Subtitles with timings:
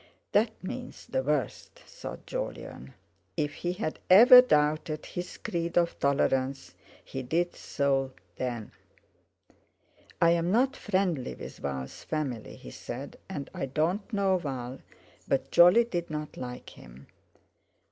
[0.31, 2.95] "That means the worst," thought Jolyon.
[3.37, 6.73] If he had ever doubted his creed of tolerance
[7.05, 8.71] he did so then.
[10.19, 14.79] "I'm not friendly with Val's family," he said, "and I don't know Val,
[15.27, 17.05] but Jolly didn't like him."